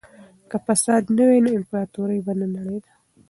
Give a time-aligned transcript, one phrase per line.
[0.49, 2.91] که فساد نه وای نو امپراطورۍ به نه نړېده.